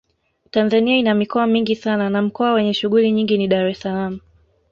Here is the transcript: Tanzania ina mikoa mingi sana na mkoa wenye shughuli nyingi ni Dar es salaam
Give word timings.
Tanzania 0.51 0.97
ina 0.97 1.13
mikoa 1.15 1.47
mingi 1.47 1.75
sana 1.75 2.09
na 2.09 2.21
mkoa 2.21 2.53
wenye 2.53 2.73
shughuli 2.73 3.11
nyingi 3.11 3.37
ni 3.37 3.47
Dar 3.47 3.67
es 3.67 3.79
salaam 3.79 4.19